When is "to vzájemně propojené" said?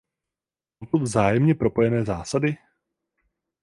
0.91-2.05